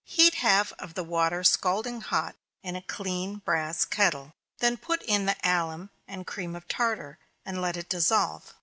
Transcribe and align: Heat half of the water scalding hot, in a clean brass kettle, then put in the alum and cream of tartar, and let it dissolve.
Heat 0.03 0.33
half 0.33 0.73
of 0.79 0.95
the 0.95 1.03
water 1.03 1.43
scalding 1.43 2.01
hot, 2.01 2.35
in 2.63 2.75
a 2.75 2.81
clean 2.81 3.35
brass 3.35 3.85
kettle, 3.85 4.33
then 4.57 4.77
put 4.77 5.03
in 5.03 5.27
the 5.27 5.35
alum 5.47 5.91
and 6.07 6.25
cream 6.25 6.55
of 6.55 6.67
tartar, 6.67 7.19
and 7.45 7.61
let 7.61 7.77
it 7.77 7.87
dissolve. 7.87 8.55